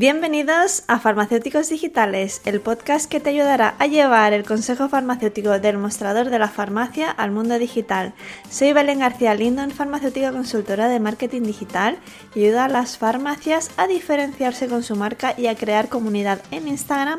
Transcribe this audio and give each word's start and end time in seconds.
Bienvenidos 0.00 0.82
a 0.86 0.98
Farmacéuticos 0.98 1.68
Digitales, 1.68 2.40
el 2.46 2.62
podcast 2.62 3.04
que 3.04 3.20
te 3.20 3.28
ayudará 3.28 3.74
a 3.78 3.86
llevar 3.86 4.32
el 4.32 4.46
consejo 4.46 4.88
farmacéutico 4.88 5.58
del 5.58 5.76
mostrador 5.76 6.30
de 6.30 6.38
la 6.38 6.48
farmacia 6.48 7.10
al 7.10 7.32
mundo 7.32 7.58
digital. 7.58 8.14
Soy 8.48 8.72
Belén 8.72 9.00
García 9.00 9.34
Lindon, 9.34 9.72
farmacéutica 9.72 10.32
consultora 10.32 10.88
de 10.88 11.00
marketing 11.00 11.42
digital 11.42 11.98
y 12.34 12.46
ayuda 12.46 12.64
a 12.64 12.68
las 12.68 12.96
farmacias 12.96 13.72
a 13.76 13.88
diferenciarse 13.88 14.68
con 14.68 14.82
su 14.82 14.96
marca 14.96 15.34
y 15.36 15.48
a 15.48 15.54
crear 15.54 15.90
comunidad 15.90 16.40
en 16.50 16.66
Instagram 16.66 17.18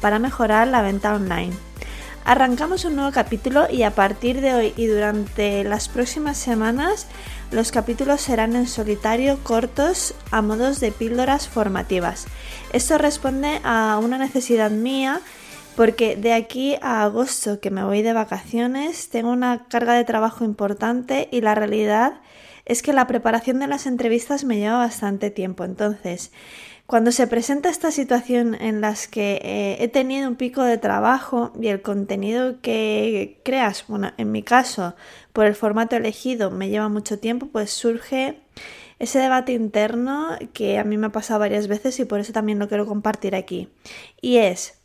para 0.00 0.18
mejorar 0.18 0.68
la 0.68 0.80
venta 0.80 1.14
online. 1.14 1.52
Arrancamos 2.24 2.86
un 2.86 2.96
nuevo 2.96 3.10
capítulo 3.12 3.66
y 3.70 3.82
a 3.82 3.90
partir 3.90 4.40
de 4.40 4.54
hoy 4.54 4.72
y 4.76 4.86
durante 4.86 5.64
las 5.64 5.90
próximas 5.90 6.38
semanas 6.38 7.08
los 7.52 7.70
capítulos 7.70 8.22
serán 8.22 8.56
en 8.56 8.66
solitario 8.66 9.38
cortos 9.42 10.14
a 10.30 10.40
modos 10.40 10.80
de 10.80 10.90
píldoras 10.90 11.48
formativas. 11.48 12.26
Esto 12.72 12.96
responde 12.98 13.60
a 13.62 14.00
una 14.02 14.18
necesidad 14.18 14.70
mía 14.70 15.20
porque 15.76 16.16
de 16.16 16.32
aquí 16.32 16.76
a 16.80 17.02
agosto 17.02 17.60
que 17.60 17.70
me 17.70 17.84
voy 17.84 18.02
de 18.02 18.12
vacaciones 18.12 19.10
tengo 19.10 19.30
una 19.30 19.66
carga 19.68 19.94
de 19.94 20.04
trabajo 20.04 20.44
importante 20.44 21.28
y 21.30 21.42
la 21.42 21.54
realidad 21.54 22.14
es 22.64 22.82
que 22.82 22.92
la 22.92 23.06
preparación 23.06 23.58
de 23.58 23.66
las 23.66 23.86
entrevistas 23.86 24.44
me 24.44 24.58
lleva 24.58 24.78
bastante 24.78 25.30
tiempo. 25.30 25.64
Entonces, 25.64 26.32
cuando 26.86 27.12
se 27.12 27.26
presenta 27.26 27.70
esta 27.70 27.90
situación 27.90 28.54
en 28.54 28.80
las 28.80 29.08
que 29.08 29.40
eh, 29.42 29.76
he 29.80 29.88
tenido 29.88 30.28
un 30.28 30.36
pico 30.36 30.62
de 30.62 30.78
trabajo 30.78 31.52
y 31.60 31.68
el 31.68 31.80
contenido 31.80 32.60
que 32.60 33.40
creas, 33.44 33.86
bueno, 33.88 34.12
en 34.18 34.30
mi 34.30 34.42
caso, 34.42 34.94
por 35.32 35.46
el 35.46 35.54
formato 35.54 35.96
elegido 35.96 36.50
me 36.50 36.68
lleva 36.68 36.88
mucho 36.88 37.18
tiempo, 37.18 37.46
pues 37.46 37.70
surge 37.70 38.40
ese 38.98 39.18
debate 39.18 39.52
interno 39.52 40.36
que 40.52 40.78
a 40.78 40.84
mí 40.84 40.98
me 40.98 41.06
ha 41.06 41.12
pasado 41.12 41.40
varias 41.40 41.66
veces 41.66 41.98
y 41.98 42.04
por 42.04 42.20
eso 42.20 42.32
también 42.32 42.58
lo 42.58 42.68
quiero 42.68 42.86
compartir 42.86 43.34
aquí. 43.34 43.68
Y 44.20 44.36
es, 44.36 44.81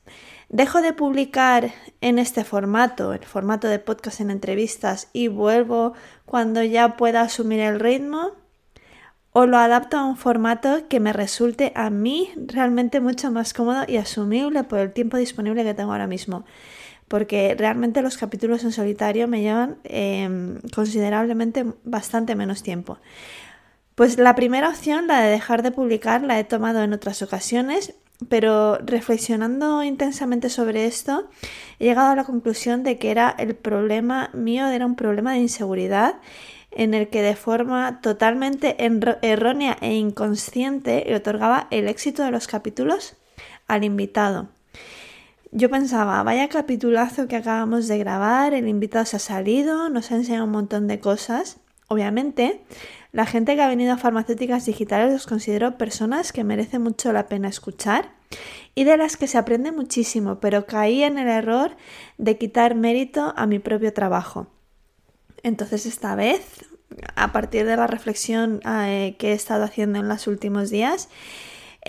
dejo 0.49 0.81
de 0.81 0.93
publicar 0.93 1.73
en 2.01 2.19
este 2.19 2.43
formato, 2.43 3.13
el 3.13 3.25
formato 3.25 3.67
de 3.67 3.79
podcast 3.79 4.21
en 4.21 4.31
entrevistas, 4.31 5.09
y 5.13 5.27
vuelvo 5.27 5.93
cuando 6.25 6.63
ya 6.63 6.97
pueda 6.97 7.21
asumir 7.21 7.59
el 7.59 7.79
ritmo 7.79 8.33
o 9.39 9.45
lo 9.45 9.57
adapto 9.57 9.97
a 9.97 10.05
un 10.05 10.17
formato 10.17 10.87
que 10.87 10.99
me 10.99 11.13
resulte 11.13 11.71
a 11.75 11.91
mí 11.91 12.31
realmente 12.35 12.99
mucho 12.99 13.31
más 13.31 13.53
cómodo 13.53 13.83
y 13.87 13.97
asumible 13.97 14.63
por 14.63 14.79
el 14.79 14.93
tiempo 14.93 15.17
disponible 15.17 15.63
que 15.63 15.75
tengo 15.75 15.91
ahora 15.91 16.07
mismo. 16.07 16.43
Porque 17.07 17.55
realmente 17.55 18.01
los 18.01 18.17
capítulos 18.17 18.63
en 18.63 18.71
solitario 18.71 19.27
me 19.27 19.41
llevan 19.41 19.77
em, 19.83 20.59
considerablemente 20.73 21.65
bastante 21.83 22.35
menos 22.35 22.63
tiempo. 22.63 22.97
Pues 23.93 24.17
la 24.17 24.33
primera 24.33 24.69
opción, 24.69 25.05
la 25.05 25.21
de 25.21 25.29
dejar 25.29 25.61
de 25.61 25.71
publicar, 25.71 26.23
la 26.23 26.39
he 26.39 26.43
tomado 26.43 26.81
en 26.81 26.93
otras 26.93 27.21
ocasiones, 27.21 27.93
pero 28.29 28.77
reflexionando 28.79 29.83
intensamente 29.83 30.49
sobre 30.49 30.85
esto, 30.85 31.29
he 31.79 31.85
llegado 31.85 32.11
a 32.11 32.15
la 32.15 32.23
conclusión 32.23 32.83
de 32.83 32.97
que 32.97 33.11
era 33.11 33.29
el 33.37 33.55
problema 33.55 34.29
mío, 34.33 34.67
era 34.67 34.85
un 34.85 34.95
problema 34.95 35.33
de 35.33 35.39
inseguridad 35.39 36.15
en 36.71 36.93
el 36.93 37.09
que 37.09 37.21
de 37.21 37.35
forma 37.35 38.01
totalmente 38.01 38.75
errónea 39.21 39.77
e 39.81 39.95
inconsciente 39.95 41.03
le 41.07 41.15
otorgaba 41.15 41.67
el 41.71 41.87
éxito 41.87 42.23
de 42.23 42.31
los 42.31 42.47
capítulos 42.47 43.15
al 43.67 43.83
invitado. 43.83 44.49
Yo 45.51 45.69
pensaba, 45.69 46.21
vaya 46.23 46.49
capitulazo 46.49 47.27
que 47.27 47.37
acabamos 47.37 47.87
de 47.87 47.97
grabar, 47.97 48.53
el 48.53 48.67
invitado 48.67 49.05
se 49.05 49.15
ha 49.15 49.19
salido, 49.19 49.89
nos 49.89 50.11
ha 50.11 50.15
enseñado 50.15 50.45
un 50.45 50.51
montón 50.51 50.87
de 50.87 50.99
cosas. 50.99 51.57
Obviamente, 51.87 52.61
la 53.17 53.25
gente 53.25 53.55
que 53.55 53.63
ha 53.63 53.67
venido 53.67 53.93
a 53.93 53.97
farmacéuticas 53.97 54.67
digitales 54.67 55.11
los 55.11 55.25
considero 55.25 55.75
personas 55.75 56.31
que 56.31 56.43
merece 56.43 56.77
mucho 56.77 57.11
la 57.11 57.27
pena 57.27 57.47
escuchar 57.47 58.11
y 58.75 58.83
de 58.83 58.95
las 58.95 59.17
que 59.17 59.25
se 59.25 59.39
aprende 59.39 59.71
muchísimo, 59.71 60.39
pero 60.39 60.67
caí 60.67 61.01
en 61.01 61.17
el 61.17 61.27
error 61.27 61.75
de 62.19 62.37
quitar 62.37 62.75
mérito 62.75 63.33
a 63.35 63.47
mi 63.47 63.57
propio 63.57 63.91
trabajo. 63.91 64.45
Entonces 65.41 65.87
esta 65.87 66.13
vez, 66.13 66.63
a 67.15 67.31
partir 67.31 67.65
de 67.65 67.75
la 67.75 67.87
reflexión 67.87 68.61
eh, 68.63 69.15
que 69.17 69.31
he 69.31 69.33
estado 69.33 69.63
haciendo 69.63 69.97
en 69.97 70.09
los 70.09 70.27
últimos 70.27 70.69
días, 70.69 71.09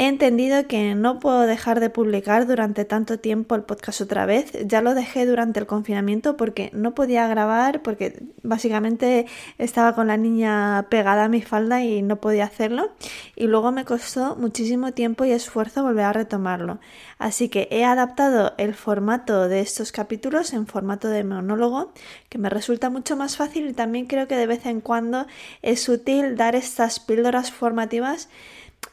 He 0.00 0.06
entendido 0.06 0.68
que 0.68 0.94
no 0.94 1.18
puedo 1.18 1.40
dejar 1.40 1.80
de 1.80 1.90
publicar 1.90 2.46
durante 2.46 2.84
tanto 2.84 3.18
tiempo 3.18 3.56
el 3.56 3.64
podcast 3.64 4.00
otra 4.00 4.26
vez. 4.26 4.52
Ya 4.64 4.80
lo 4.80 4.94
dejé 4.94 5.26
durante 5.26 5.58
el 5.58 5.66
confinamiento 5.66 6.36
porque 6.36 6.70
no 6.72 6.94
podía 6.94 7.26
grabar, 7.26 7.82
porque 7.82 8.22
básicamente 8.44 9.26
estaba 9.58 9.96
con 9.96 10.06
la 10.06 10.16
niña 10.16 10.86
pegada 10.88 11.24
a 11.24 11.28
mi 11.28 11.42
falda 11.42 11.82
y 11.82 12.02
no 12.02 12.20
podía 12.20 12.44
hacerlo. 12.44 12.92
Y 13.34 13.48
luego 13.48 13.72
me 13.72 13.84
costó 13.84 14.36
muchísimo 14.36 14.92
tiempo 14.92 15.24
y 15.24 15.32
esfuerzo 15.32 15.82
volver 15.82 16.04
a 16.04 16.12
retomarlo. 16.12 16.78
Así 17.18 17.48
que 17.48 17.66
he 17.72 17.84
adaptado 17.84 18.54
el 18.56 18.74
formato 18.74 19.48
de 19.48 19.58
estos 19.58 19.90
capítulos 19.90 20.52
en 20.52 20.68
formato 20.68 21.08
de 21.08 21.24
monólogo, 21.24 21.92
que 22.28 22.38
me 22.38 22.50
resulta 22.50 22.88
mucho 22.88 23.16
más 23.16 23.36
fácil 23.36 23.68
y 23.68 23.72
también 23.72 24.06
creo 24.06 24.28
que 24.28 24.36
de 24.36 24.46
vez 24.46 24.64
en 24.66 24.80
cuando 24.80 25.26
es 25.62 25.88
útil 25.88 26.36
dar 26.36 26.54
estas 26.54 27.00
píldoras 27.00 27.50
formativas 27.50 28.28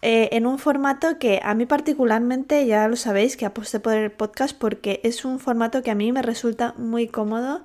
eh, 0.02 0.30
en 0.34 0.46
un 0.46 0.60
formato 0.60 1.18
que 1.18 1.40
a 1.44 1.56
mí 1.56 1.66
particularmente, 1.66 2.66
ya 2.66 2.88
lo 2.88 2.96
sabéis, 2.96 3.38
que 3.38 3.46
aposté 3.46 3.80
por 3.80 3.94
el 3.94 4.12
podcast 4.12 4.58
porque 4.58 5.00
es 5.04 5.26
un 5.26 5.40
formato 5.40 5.82
que 5.82 5.92
a 5.92 5.96
mí 5.96 6.12
me 6.12 6.22
resulta 6.22 6.74
muy 6.78 7.08
cómodo 7.08 7.64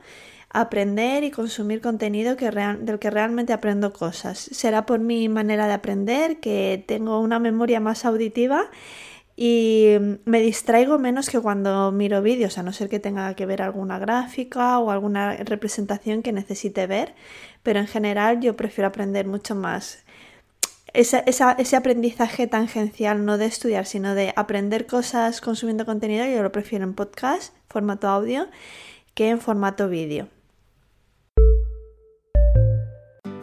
aprender 0.51 1.23
y 1.23 1.31
consumir 1.31 1.81
contenido 1.81 2.37
que 2.37 2.51
del 2.51 2.99
que 2.99 3.11
realmente 3.11 3.53
aprendo 3.53 3.93
cosas. 3.93 4.39
Será 4.39 4.87
por 4.87 5.01
mi 5.01 5.29
manera 5.29 5.67
de 5.67 5.75
aprender, 5.75 6.41
que 6.41 6.85
tengo 6.87 7.21
una 7.21 7.39
memoria 7.39 7.79
más 7.79 8.05
auditiva 8.05 8.71
y 9.37 9.97
me 10.25 10.41
distraigo 10.41 10.99
menos 10.99 11.31
que 11.31 11.41
cuando 11.41 11.93
miro 11.93 12.21
vídeos, 12.21 12.59
a 12.59 12.63
no 12.63 12.73
ser 12.73 12.89
que 12.89 13.01
tenga 13.01 13.35
que 13.35 13.47
ver 13.47 13.63
alguna 13.63 13.99
gráfica 13.99 14.79
o 14.79 14.91
alguna 14.91 15.37
representación 15.37 16.23
que 16.23 16.33
necesite 16.33 16.87
ver, 16.87 17.15
pero 17.63 17.79
en 17.79 17.87
general 17.87 18.41
yo 18.41 18.57
prefiero 18.57 18.89
aprender 18.89 19.27
mucho 19.27 19.55
más 19.55 20.05
ese 20.93 21.77
aprendizaje 21.77 22.47
tangencial, 22.47 23.25
no 23.25 23.39
de 23.39 23.47
estudiar, 23.47 23.87
sino 23.87 24.15
de 24.15 24.33
aprender 24.37 24.87
cosas 24.87 25.41
consumiendo 25.41 25.87
contenido, 25.87 26.27
yo 26.27 26.43
lo 26.43 26.53
prefiero 26.53 26.85
en 26.85 26.95
podcast, 26.95 27.55
formato 27.69 28.09
audio, 28.09 28.49
que 29.15 29.29
en 29.29 29.41
formato 29.41 29.89
vídeo. 29.89 30.29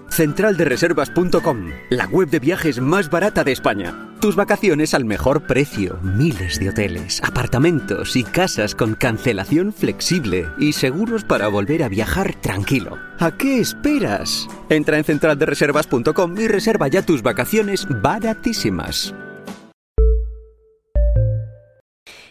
Centraldereservas.com, 0.09 1.71
la 1.91 2.07
web 2.07 2.29
de 2.29 2.39
viajes 2.39 2.79
más 2.79 3.09
barata 3.09 3.43
de 3.43 3.51
España. 3.51 4.06
Tus 4.19 4.35
vacaciones 4.35 4.95
al 4.95 5.05
mejor 5.05 5.45
precio. 5.45 6.00
Miles 6.01 6.59
de 6.59 6.69
hoteles, 6.69 7.22
apartamentos 7.23 8.16
y 8.16 8.23
casas 8.23 8.73
con 8.73 8.95
cancelación 8.95 9.72
flexible 9.72 10.47
y 10.57 10.73
seguros 10.73 11.23
para 11.23 11.47
volver 11.50 11.83
a 11.83 11.89
viajar 11.89 12.33
tranquilo. 12.41 12.97
¿A 13.19 13.31
qué 13.31 13.59
esperas? 13.59 14.47
Entra 14.69 14.97
en 14.97 15.03
centraldereservas.com 15.03 16.35
y 16.39 16.47
reserva 16.47 16.88
ya 16.88 17.03
tus 17.03 17.22
vacaciones 17.22 17.85
baratísimas. 18.01 19.13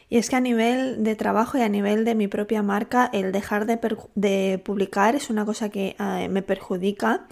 Y 0.09 0.19
es 0.19 0.31
que 0.31 0.37
a 0.37 0.41
nivel 0.41 1.03
de 1.03 1.17
trabajo 1.17 1.59
y 1.59 1.63
a 1.63 1.69
nivel 1.69 2.05
de 2.05 2.15
mi 2.15 2.29
propia 2.29 2.63
marca, 2.63 3.11
el 3.13 3.33
dejar 3.33 3.67
de, 3.67 4.59
publicar 4.65 5.17
es 5.17 5.31
una 5.31 5.45
cosa 5.45 5.69
que 5.69 5.97
eh, 5.99 6.29
me 6.29 6.43
perjudica 6.43 7.27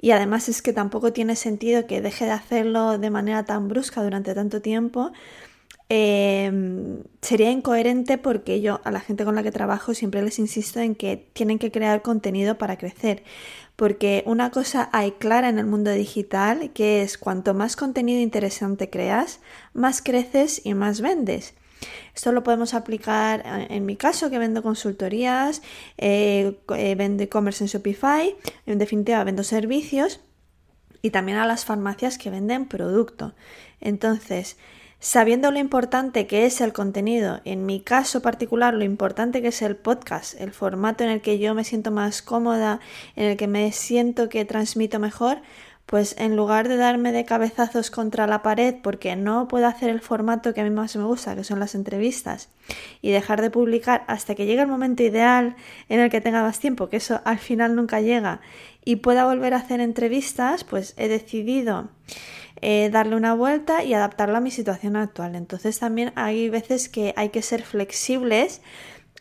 y 0.00 0.12
además 0.12 0.48
es 0.48 0.62
que 0.62 0.72
tampoco 0.72 1.12
tiene 1.12 1.36
sentido 1.36 1.86
que 1.86 2.00
deje 2.00 2.24
de 2.24 2.30
hacerlo 2.32 2.98
de 2.98 3.10
manera 3.10 3.44
tan 3.44 3.68
brusca 3.68 4.02
durante 4.02 4.34
tanto 4.34 4.62
tiempo. 4.62 5.12
Em, 5.90 7.02
sería 7.20 7.50
incoherente 7.50 8.16
porque 8.16 8.60
yo 8.62 8.80
a 8.84 8.90
la 8.90 9.00
gente 9.00 9.24
con 9.24 9.34
la 9.34 9.42
que 9.42 9.52
trabajo 9.52 9.92
siempre 9.92 10.22
les 10.22 10.38
insisto 10.38 10.80
en 10.80 10.94
que 10.94 11.28
tienen 11.34 11.58
que 11.58 11.70
crear 11.70 12.02
contenido 12.02 12.56
para 12.58 12.78
crecer. 12.78 13.22
Porque 13.76 14.22
una 14.26 14.50
cosa 14.50 14.88
hay 14.92 15.12
clara 15.12 15.48
en 15.48 15.58
el 15.58 15.66
mundo 15.66 15.90
digital 15.90 16.70
que 16.72 17.02
es 17.02 17.18
cuanto 17.18 17.54
más 17.54 17.76
contenido 17.76 18.20
interesante 18.20 18.88
creas, 18.88 19.40
más 19.74 20.00
creces 20.02 20.62
y 20.64 20.74
más 20.74 21.00
vendes. 21.00 21.54
Esto 22.14 22.32
lo 22.32 22.42
podemos 22.42 22.74
aplicar 22.74 23.42
eh, 23.44 23.66
en 23.70 23.86
mi 23.86 23.96
caso, 23.96 24.30
que 24.30 24.38
vendo 24.38 24.62
consultorías, 24.62 25.62
eh, 25.98 26.58
eh, 26.76 26.94
vendo 26.94 27.22
e-commerce 27.22 27.64
en 27.64 27.68
Shopify, 27.68 28.34
en 28.66 28.78
definitiva 28.78 29.24
vendo 29.24 29.44
servicios 29.44 30.20
y 31.02 31.10
también 31.10 31.38
a 31.38 31.46
las 31.46 31.64
farmacias 31.64 32.18
que 32.18 32.30
venden 32.30 32.66
producto. 32.66 33.34
Entonces, 33.80 34.56
sabiendo 35.00 35.50
lo 35.50 35.58
importante 35.58 36.26
que 36.26 36.46
es 36.46 36.62
el 36.62 36.72
contenido, 36.72 37.42
en 37.44 37.66
mi 37.66 37.80
caso 37.80 38.22
particular 38.22 38.72
lo 38.72 38.84
importante 38.84 39.42
que 39.42 39.48
es 39.48 39.60
el 39.60 39.76
podcast, 39.76 40.40
el 40.40 40.52
formato 40.52 41.04
en 41.04 41.10
el 41.10 41.20
que 41.20 41.38
yo 41.38 41.54
me 41.54 41.64
siento 41.64 41.90
más 41.90 42.22
cómoda, 42.22 42.80
en 43.16 43.26
el 43.26 43.36
que 43.36 43.46
me 43.46 43.70
siento 43.72 44.30
que 44.30 44.46
transmito 44.46 44.98
mejor, 44.98 45.42
pues 45.86 46.14
en 46.18 46.34
lugar 46.36 46.68
de 46.68 46.76
darme 46.76 47.12
de 47.12 47.24
cabezazos 47.24 47.90
contra 47.90 48.26
la 48.26 48.42
pared 48.42 48.74
porque 48.82 49.16
no 49.16 49.48
puedo 49.48 49.66
hacer 49.66 49.90
el 49.90 50.00
formato 50.00 50.54
que 50.54 50.62
a 50.62 50.64
mí 50.64 50.70
más 50.70 50.96
me 50.96 51.04
gusta, 51.04 51.36
que 51.36 51.44
son 51.44 51.60
las 51.60 51.74
entrevistas, 51.74 52.48
y 53.02 53.10
dejar 53.10 53.42
de 53.42 53.50
publicar 53.50 54.04
hasta 54.06 54.34
que 54.34 54.46
llegue 54.46 54.62
el 54.62 54.68
momento 54.68 55.02
ideal 55.02 55.56
en 55.88 56.00
el 56.00 56.10
que 56.10 56.20
tenga 56.20 56.42
más 56.42 56.58
tiempo, 56.58 56.88
que 56.88 56.96
eso 56.96 57.20
al 57.24 57.38
final 57.38 57.74
nunca 57.76 58.00
llega, 58.00 58.40
y 58.84 58.96
pueda 58.96 59.26
volver 59.26 59.54
a 59.54 59.58
hacer 59.58 59.80
entrevistas, 59.80 60.64
pues 60.64 60.94
he 60.96 61.08
decidido 61.08 61.90
eh, 62.60 62.88
darle 62.90 63.16
una 63.16 63.34
vuelta 63.34 63.84
y 63.84 63.92
adaptarla 63.92 64.38
a 64.38 64.40
mi 64.40 64.50
situación 64.50 64.96
actual. 64.96 65.34
Entonces 65.34 65.78
también 65.78 66.12
hay 66.14 66.48
veces 66.48 66.88
que 66.88 67.12
hay 67.16 67.28
que 67.28 67.42
ser 67.42 67.62
flexibles 67.62 68.62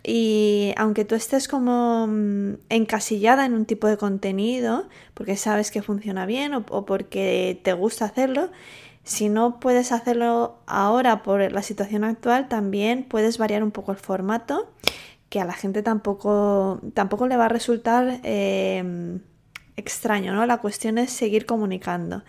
y 0.03 0.73
aunque 0.75 1.05
tú 1.05 1.15
estés 1.15 1.47
como 1.47 2.07
mm, 2.07 2.55
encasillada 2.69 3.45
en 3.45 3.53
un 3.53 3.65
tipo 3.65 3.87
de 3.87 3.97
contenido, 3.97 4.89
porque 5.13 5.37
sabes 5.37 5.71
que 5.71 5.81
funciona 5.81 6.25
bien 6.25 6.53
o, 6.53 6.85
porque 6.85 7.59
te 7.63 7.71
gusta 7.73 8.05
hacerlo, 8.05 8.49
si 9.05 9.29
no 9.29 9.59
puedes 9.59 9.91
hacerlo 9.91 10.57
ahora 10.65 11.23
por 11.23 11.51
la 11.51 11.61
situación 11.61 12.03
actual, 12.03 12.49
también 12.49 13.03
puedes 13.03 13.37
variar 13.37 13.63
un 13.63 13.71
poco 13.71 13.91
el 13.91 13.97
formato, 13.97 14.69
que 15.29 15.39
a 15.39 15.45
la 15.45 15.53
gente 15.53 15.83
tampoco, 15.83 16.79
tampoco 16.93 17.27
le 17.27 17.37
va 17.37 17.45
a 17.45 17.49
resultar 17.49 18.19
em, 18.23 19.21
extraño, 19.77 20.33
¿no? 20.33 20.45
La 20.45 20.57
cuestión 20.57 20.97
es 20.97 21.11
seguir 21.11 21.45
comunicando. 21.45 22.23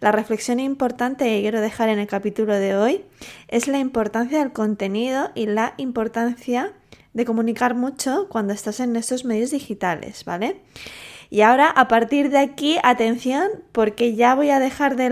La 0.00 0.12
reflexión 0.12 0.60
importante 0.60 1.24
que 1.24 1.40
quiero 1.42 1.60
dejar 1.60 1.88
en 1.88 1.98
el 1.98 2.06
capítulo 2.06 2.54
de 2.54 2.76
hoy 2.76 3.04
es 3.48 3.68
la 3.68 3.78
importancia 3.78 4.38
del 4.38 4.52
contenido 4.52 5.30
y 5.34 5.46
la 5.46 5.74
importancia 5.76 6.72
de 7.16 7.24
comunicar 7.24 7.74
mucho 7.74 8.28
cuando 8.28 8.52
estás 8.52 8.78
en 8.78 8.94
estos 8.94 9.24
medios 9.24 9.50
digitales, 9.50 10.26
¿vale? 10.26 10.60
Y 11.30 11.40
ahora, 11.40 11.70
a 11.70 11.88
partir 11.88 12.28
de 12.28 12.36
aquí, 12.36 12.76
atención, 12.82 13.48
porque 13.72 14.14
ya 14.14 14.34
voy 14.34 14.50
a 14.50 14.60
dejar 14.60 14.96
de, 14.96 15.08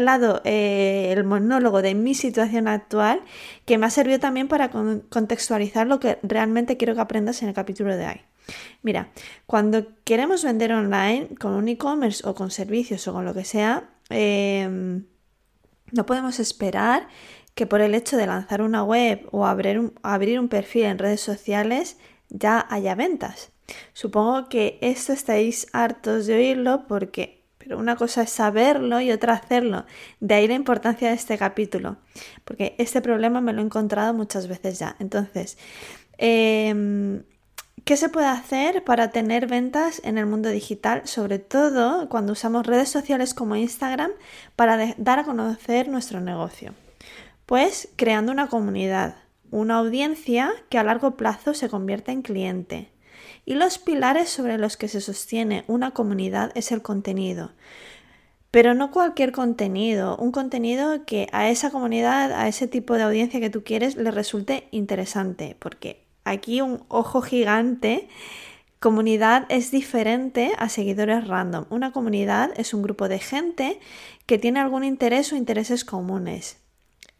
lado 0.00 0.40
eh, 0.44 1.12
el 1.12 1.24
monólogo 1.24 1.82
de 1.82 1.96
mi 1.96 2.14
situación 2.14 2.68
actual, 2.68 3.22
que 3.66 3.76
me 3.76 3.86
ha 3.86 3.90
servido 3.90 4.20
también 4.20 4.46
para 4.46 4.70
contextualizar 4.70 5.88
lo 5.88 5.98
que 5.98 6.20
realmente 6.22 6.76
quiero 6.76 6.94
que 6.94 7.00
aprendas 7.00 7.42
en 7.42 7.48
el 7.48 7.54
capítulo 7.54 7.96
de 7.96 8.06
hoy. 8.06 8.20
Mira, 8.82 9.08
cuando 9.46 9.88
queremos 10.04 10.44
vender 10.44 10.72
online 10.72 11.30
con 11.40 11.54
un 11.54 11.68
e-commerce 11.68 12.22
o 12.24 12.36
con 12.36 12.52
servicios 12.52 13.06
o 13.08 13.12
con 13.12 13.24
lo 13.24 13.34
que 13.34 13.44
sea, 13.44 13.90
em, 14.10 15.06
no 15.90 16.06
podemos 16.06 16.38
esperar 16.38 17.08
que 17.58 17.66
por 17.66 17.80
el 17.80 17.96
hecho 17.96 18.16
de 18.16 18.28
lanzar 18.28 18.62
una 18.62 18.84
web 18.84 19.26
o 19.32 19.44
abrir 19.44 19.80
un, 19.80 19.92
abrir 20.04 20.38
un 20.38 20.48
perfil 20.48 20.84
en 20.84 20.96
redes 20.96 21.20
sociales 21.20 21.96
ya 22.28 22.64
haya 22.70 22.94
ventas. 22.94 23.50
Supongo 23.94 24.48
que 24.48 24.78
esto 24.80 25.12
estáis 25.12 25.66
hartos 25.72 26.28
de 26.28 26.36
oírlo 26.36 26.86
porque, 26.86 27.42
pero 27.58 27.76
una 27.76 27.96
cosa 27.96 28.22
es 28.22 28.30
saberlo 28.30 29.00
y 29.00 29.10
otra 29.10 29.32
hacerlo. 29.32 29.86
De 30.20 30.34
ahí 30.36 30.46
la 30.46 30.54
importancia 30.54 31.08
de 31.08 31.16
este 31.16 31.36
capítulo, 31.36 31.96
porque 32.44 32.76
este 32.78 33.00
problema 33.00 33.40
me 33.40 33.52
lo 33.52 33.60
he 33.60 33.64
encontrado 33.64 34.14
muchas 34.14 34.46
veces 34.46 34.78
ya. 34.78 34.94
Entonces, 35.00 35.58
em, 36.16 37.24
¿Qué 37.84 37.96
se 37.96 38.10
puede 38.10 38.26
hacer 38.26 38.84
para 38.84 39.10
tener 39.10 39.46
ventas 39.46 40.02
en 40.04 40.18
el 40.18 40.26
mundo 40.26 40.50
digital? 40.50 41.02
Sobre 41.06 41.38
todo 41.38 42.08
cuando 42.10 42.34
usamos 42.34 42.66
redes 42.66 42.90
sociales 42.90 43.32
como 43.32 43.56
Instagram 43.56 44.10
para 44.56 44.94
dar 44.98 45.20
a 45.20 45.24
conocer 45.24 45.88
nuestro 45.88 46.20
negocio. 46.20 46.74
Pues 47.48 47.88
creando 47.96 48.30
una 48.30 48.48
comunidad, 48.48 49.16
una 49.50 49.76
audiencia 49.76 50.52
que 50.68 50.76
a 50.76 50.82
largo 50.82 51.16
plazo 51.16 51.54
se 51.54 51.70
convierte 51.70 52.12
en 52.12 52.20
cliente. 52.20 52.90
Y 53.46 53.54
los 53.54 53.78
pilares 53.78 54.28
sobre 54.28 54.58
los 54.58 54.76
que 54.76 54.86
se 54.86 55.00
sostiene 55.00 55.64
una 55.66 55.92
comunidad 55.92 56.52
es 56.54 56.72
el 56.72 56.82
contenido. 56.82 57.52
Pero 58.50 58.74
no 58.74 58.90
cualquier 58.90 59.32
contenido, 59.32 60.18
un 60.18 60.30
contenido 60.30 61.06
que 61.06 61.26
a 61.32 61.48
esa 61.48 61.70
comunidad, 61.70 62.32
a 62.32 62.48
ese 62.48 62.68
tipo 62.68 62.96
de 62.96 63.04
audiencia 63.04 63.40
que 63.40 63.48
tú 63.48 63.64
quieres, 63.64 63.96
le 63.96 64.10
resulte 64.10 64.68
interesante, 64.70 65.56
porque 65.58 66.04
aquí 66.24 66.60
un 66.60 66.84
ojo 66.88 67.22
gigante, 67.22 68.10
comunidad 68.78 69.46
es 69.48 69.70
diferente 69.70 70.52
a 70.58 70.68
seguidores 70.68 71.26
random. 71.26 71.64
Una 71.70 71.92
comunidad 71.92 72.50
es 72.58 72.74
un 72.74 72.82
grupo 72.82 73.08
de 73.08 73.20
gente 73.20 73.80
que 74.26 74.36
tiene 74.36 74.60
algún 74.60 74.84
interés 74.84 75.32
o 75.32 75.36
intereses 75.36 75.86
comunes 75.86 76.58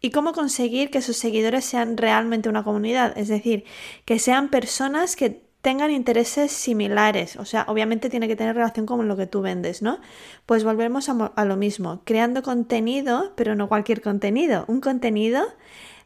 y 0.01 0.11
cómo 0.11 0.33
conseguir 0.33 0.91
que 0.91 1.03
sus 1.03 1.17
seguidores 1.17 1.65
sean 1.65 1.97
realmente 1.97 2.49
una 2.49 2.65
comunidad, 2.65 3.17
es 3.17 3.29
decir, 3.29 3.65
que 4.05 4.19
sean 4.19 4.49
personas 4.49 5.17
que 5.17 5.49
tengan 5.61 5.91
intereses 5.91 6.53
similares, 6.53 7.37
o 7.37 7.45
sea, 7.45 7.65
obviamente 7.69 8.11
tiene 8.11 8.29
que 8.29 8.37
tener 8.37 8.55
relación 8.55 8.87
con 8.87 9.07
lo 9.09 9.17
que 9.17 9.27
tú 9.27 9.41
vendes, 9.41 9.83
¿no? 9.83 9.99
Pues 10.47 10.63
volvemos 10.63 11.09
a, 11.09 11.45
lo 11.45 11.57
mismo, 11.57 12.03
creando 12.05 12.43
contenido, 12.43 13.33
pero 13.37 13.57
no 13.57 13.69
cualquier 13.69 14.01
contenido, 14.01 14.65
un 14.69 14.81
contenido 14.81 15.43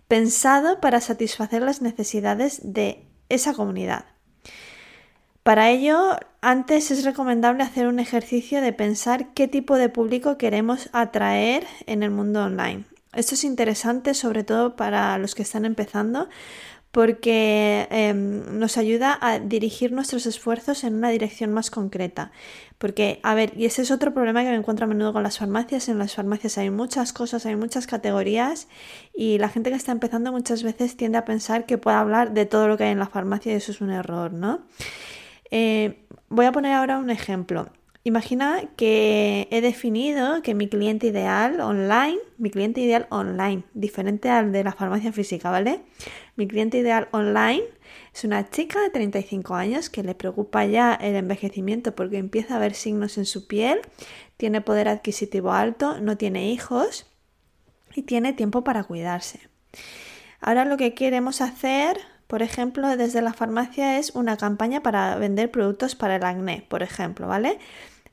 pensado 0.08 0.80
para 0.80 1.00
satisfacer 1.00 1.62
las 1.62 1.82
necesidades 1.82 2.60
de 2.64 3.06
esa 3.28 3.52
comunidad. 3.52 4.06
Para 5.42 5.70
ello, 5.70 6.16
antes 6.40 6.90
es 6.90 7.04
recomendable 7.04 7.62
hacer 7.62 7.88
un 7.88 7.98
ejercicio 7.98 8.60
de 8.60 8.72
pensar 8.72 9.34
qué 9.34 9.48
tipo 9.48 9.76
de 9.76 9.88
público 9.88 10.38
queremos 10.38 10.88
atraer 10.92 11.66
en 11.86 12.02
el 12.02 12.10
mundo 12.10 12.44
online. 12.44 12.84
Esto 13.14 13.34
es 13.34 13.44
interesante 13.44 14.14
sobre 14.14 14.44
todo 14.44 14.76
para 14.76 15.18
los 15.18 15.34
que 15.34 15.42
están 15.42 15.64
empezando 15.64 16.28
porque 16.92 17.88
em, 17.90 18.58
nos 18.58 18.76
ayuda 18.76 19.18
a 19.22 19.38
dirigir 19.38 19.92
nuestros 19.92 20.26
esfuerzos 20.26 20.84
en 20.84 20.94
una 20.94 21.08
dirección 21.08 21.50
más 21.50 21.70
concreta. 21.70 22.32
Porque, 22.76 23.18
a 23.22 23.34
ver, 23.34 23.54
y 23.56 23.64
ese 23.64 23.80
es 23.80 23.90
otro 23.90 24.12
problema 24.12 24.42
que 24.42 24.50
me 24.50 24.56
encuentro 24.56 24.84
a 24.84 24.88
menudo 24.88 25.14
con 25.14 25.22
las 25.22 25.38
farmacias. 25.38 25.88
En 25.88 25.98
las 25.98 26.14
farmacias 26.14 26.58
hay 26.58 26.68
muchas 26.68 27.14
cosas, 27.14 27.46
hay 27.46 27.56
muchas 27.56 27.86
categorías 27.86 28.68
y 29.14 29.38
la 29.38 29.48
gente 29.48 29.70
que 29.70 29.76
está 29.76 29.90
empezando 29.90 30.32
muchas 30.32 30.62
veces 30.62 30.94
tiende 30.94 31.16
a 31.16 31.24
pensar 31.24 31.64
que 31.64 31.78
puede 31.78 31.96
hablar 31.96 32.34
de 32.34 32.44
todo 32.44 32.68
lo 32.68 32.76
que 32.76 32.84
hay 32.84 32.90
en 32.90 32.98
la 32.98 33.08
farmacia 33.08 33.52
y 33.52 33.56
eso 33.56 33.72
es 33.72 33.80
un 33.80 33.90
error, 33.90 34.34
¿no? 34.34 34.60
Eh, 35.50 36.04
voy 36.28 36.44
a 36.44 36.52
poner 36.52 36.72
ahora 36.72 36.98
un 36.98 37.08
ejemplo. 37.08 37.70
Imagina 38.04 38.68
que 38.76 39.46
he 39.52 39.60
definido 39.60 40.42
que 40.42 40.54
mi 40.54 40.68
cliente 40.68 41.06
ideal 41.06 41.60
online, 41.60 42.18
mi 42.36 42.50
cliente 42.50 42.80
ideal 42.80 43.06
online, 43.10 43.62
diferente 43.74 44.28
al 44.28 44.50
de 44.50 44.64
la 44.64 44.72
farmacia 44.72 45.12
física, 45.12 45.50
¿vale? 45.52 45.82
Mi 46.34 46.48
cliente 46.48 46.78
ideal 46.78 47.06
online 47.12 47.62
es 48.12 48.24
una 48.24 48.50
chica 48.50 48.80
de 48.80 48.90
35 48.90 49.54
años 49.54 49.88
que 49.88 50.02
le 50.02 50.16
preocupa 50.16 50.64
ya 50.64 50.94
el 50.94 51.14
envejecimiento 51.14 51.94
porque 51.94 52.18
empieza 52.18 52.56
a 52.56 52.58
ver 52.58 52.74
signos 52.74 53.18
en 53.18 53.24
su 53.24 53.46
piel, 53.46 53.80
tiene 54.36 54.60
poder 54.62 54.88
adquisitivo 54.88 55.52
alto, 55.52 56.00
no 56.00 56.16
tiene 56.16 56.50
hijos 56.50 57.06
y 57.94 58.02
tiene 58.02 58.32
tiempo 58.32 58.64
para 58.64 58.82
cuidarse. 58.82 59.38
Ahora 60.40 60.64
lo 60.64 60.76
que 60.76 60.92
queremos 60.92 61.40
hacer 61.40 61.98
por 62.32 62.40
ejemplo, 62.40 62.96
desde 62.96 63.20
la 63.20 63.34
farmacia 63.34 63.98
es 63.98 64.12
una 64.14 64.38
campaña 64.38 64.82
para 64.82 65.16
vender 65.16 65.50
productos 65.50 65.94
para 65.94 66.16
el 66.16 66.24
acné, 66.24 66.64
por 66.66 66.82
ejemplo, 66.82 67.26
¿vale? 67.28 67.58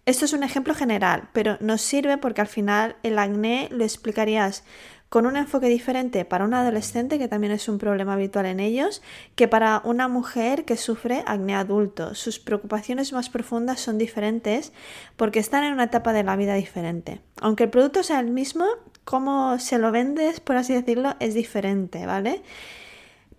Esto 0.10 0.26
es 0.26 0.34
un 0.34 0.42
ejemplo 0.42 0.74
general, 0.74 1.30
pero 1.34 1.58
nos 1.60 1.82
sirve 1.82 2.18
porque 2.18 2.42
al 2.42 2.48
final 2.48 2.96
el 3.04 3.20
acné 3.20 3.68
lo 3.70 3.84
explicarías 3.84 4.64
con 5.08 5.28
un 5.28 5.36
enfoque 5.38 5.68
diferente 5.68 6.26
para 6.26 6.46
un 6.46 6.56
adolescente, 6.56 7.20
que 7.20 7.28
también 7.28 7.54
es 7.54 7.70
un 7.70 7.78
problema 7.78 8.14
habitual 8.14 8.48
en 8.48 8.60
ellos, 8.60 9.04
que 9.36 9.48
para 9.48 9.84
una 9.86 10.08
mujer 10.08 10.66
que 10.66 10.78
sufre 10.78 11.22
acné 11.28 11.54
adulto. 11.54 12.16
Sus 12.16 12.40
preocupaciones 12.40 13.14
más 13.14 13.30
profundas 13.30 13.82
son 13.82 14.00
diferentes 14.00 14.74
porque 15.16 15.38
están 15.38 15.64
en 15.64 15.74
una 15.74 15.84
etapa 15.84 16.12
de 16.12 16.24
la 16.24 16.36
vida 16.36 16.56
diferente. 16.56 17.22
Aunque 17.40 17.66
el 17.66 17.70
producto 17.70 18.02
sea 18.02 18.20
el 18.20 18.32
mismo, 18.32 18.66
cómo 19.04 19.60
se 19.60 19.78
lo 19.78 19.92
vendes, 19.92 20.40
por 20.40 20.58
así 20.58 20.74
decirlo, 20.74 21.18
es 21.20 21.36
diferente, 21.36 22.08
¿vale? 22.08 22.42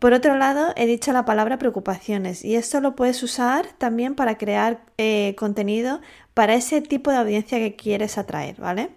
Por 0.01 0.15
otro 0.15 0.35
lado, 0.39 0.73
he 0.77 0.87
dicho 0.87 1.13
la 1.13 1.27
palabra 1.27 1.59
preocupaciones 1.59 2.43
y 2.43 2.57
esto 2.57 2.81
lo 2.81 2.97
puedes 2.97 3.23
usar 3.23 3.67
también 3.77 4.15
para 4.15 4.39
crear 4.39 4.81
eh, 4.97 5.35
contenido 5.37 6.01
para 6.41 6.55
ese 6.55 6.81
tipo 6.81 7.11
de 7.11 7.19
audiencia 7.19 7.59
que 7.59 7.77
quieres 7.77 8.17
atraer, 8.17 8.57
¿vale? 8.59 8.89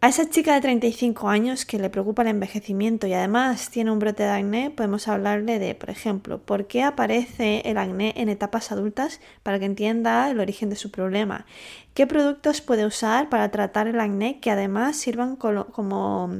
A 0.00 0.08
esa 0.08 0.30
chica 0.30 0.54
de 0.54 0.62
35 0.62 1.28
años 1.28 1.66
que 1.66 1.78
le 1.78 1.90
preocupa 1.90 2.22
el 2.22 2.28
envejecimiento 2.28 3.06
y 3.06 3.12
además 3.12 3.68
tiene 3.68 3.90
un 3.90 3.98
brote 3.98 4.22
de 4.22 4.30
acné, 4.30 4.70
podemos 4.70 5.06
hablarle 5.06 5.58
de, 5.58 5.74
por 5.74 5.90
ejemplo, 5.90 6.40
por 6.40 6.66
qué 6.66 6.82
aparece 6.82 7.60
el 7.66 7.76
acné 7.76 8.14
en 8.16 8.30
etapas 8.30 8.72
adultas 8.72 9.20
para 9.42 9.58
que 9.58 9.66
entienda 9.66 10.30
el 10.30 10.40
origen 10.40 10.70
de 10.70 10.76
su 10.76 10.90
problema. 10.90 11.44
¿Qué 11.92 12.06
productos 12.06 12.62
puede 12.62 12.86
usar 12.86 13.28
para 13.28 13.50
tratar 13.50 13.86
el 13.86 14.00
acné 14.00 14.40
que 14.40 14.50
además 14.50 14.96
sirvan 14.96 15.36
como, 15.36 16.30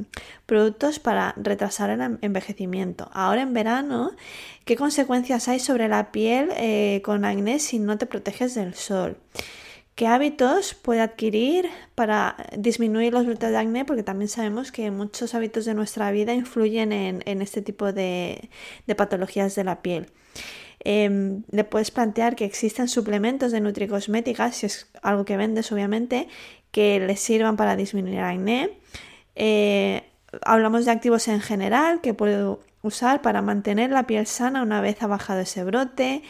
productos 0.47 0.97
para 0.97 1.35
retrasar 1.37 1.91
el 1.91 2.17
envejecimiento? 2.21 3.07
Ahora 3.13 3.43
en 3.43 3.53
verano, 3.53 4.13
¿qué 4.65 4.75
consecuencias 4.75 5.47
hay 5.47 5.59
sobre 5.59 5.87
la 5.87 6.11
piel 6.11 6.49
eh, 6.57 7.03
con 7.05 7.23
acné 7.23 7.59
si 7.59 7.77
no 7.77 7.99
te 7.99 8.07
proteges 8.07 8.55
del 8.55 8.73
sol? 8.73 9.15
¿Qué 9.97 10.05
hábitos 10.05 10.75
puede 10.75 11.01
adquirir 11.01 11.71
para 11.95 12.35
disminuir 12.55 13.13
los 13.13 13.25
brotes 13.25 13.49
de 13.49 13.57
acné? 13.57 13.83
Porque 13.83 14.03
también 14.03 14.29
sabemos 14.29 14.71
que 14.71 14.91
muchos 14.91 15.33
hábitos 15.33 15.65
de 15.65 15.73
nuestra 15.73 16.11
vida 16.11 16.35
influyen 16.35 16.91
en, 16.91 17.41
este 17.41 17.63
tipo 17.63 17.91
de, 17.91 18.51
patologías 18.95 19.55
de 19.55 19.63
la 19.63 19.81
piel. 19.81 20.11
Em, 20.81 21.41
le 21.49 21.63
puedes 21.63 21.89
plantear 21.89 22.35
que 22.35 22.45
existen 22.45 22.89
suplementos 22.89 23.51
de 23.51 23.59
nutricosméticas, 23.59 24.57
si 24.57 24.67
es 24.67 24.87
algo 25.01 25.25
que 25.25 25.35
vendes 25.35 25.71
obviamente, 25.71 26.27
que 26.69 26.99
les 26.99 27.19
sirvan 27.19 27.57
para 27.57 27.75
disminuir 27.75 28.19
acné. 28.19 28.77
Eh, 29.33 30.03
hablamos 30.43 30.85
de 30.85 30.91
activos 30.91 31.27
en 31.27 31.41
general 31.41 32.01
que 32.01 32.13
puedo 32.13 32.59
usar 32.83 33.23
para 33.23 33.41
mantener 33.41 33.89
la 33.89 34.05
piel 34.05 34.27
sana 34.27 34.61
una 34.61 34.79
vez 34.79 35.01
ha 35.01 35.07
bajado 35.07 35.39
ese 35.39 35.63
brote. 35.63 36.21